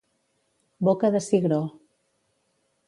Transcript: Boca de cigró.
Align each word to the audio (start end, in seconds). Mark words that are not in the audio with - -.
Boca 0.87 1.11
de 1.17 1.21
cigró. 1.27 1.61